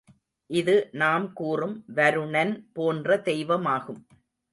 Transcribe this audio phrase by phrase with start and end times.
[0.49, 4.01] இது நாம் கூறும் வருணன் போன்ற தெய்வமாகும்.